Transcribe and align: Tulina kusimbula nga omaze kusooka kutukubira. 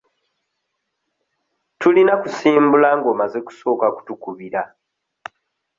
Tulina 1.79 2.13
kusimbula 2.21 2.89
nga 2.97 3.07
omaze 3.13 3.39
kusooka 3.47 3.85
kutukubira. 3.95 4.61